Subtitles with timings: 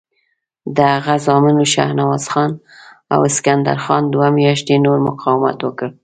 [0.75, 2.51] د هغه زامنو شهنواز خان
[3.13, 5.89] او سکندر خان دوه میاشتې نور مقاومت وکړ.